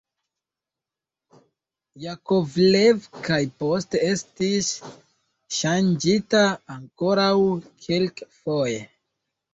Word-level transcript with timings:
Jakovlev 2.05 3.03
kaj 3.27 3.37
poste 3.65 4.01
estis 4.07 4.71
ŝanĝita 5.59 6.43
ankoraŭ 6.77 7.31
kelkfoje. 7.89 8.85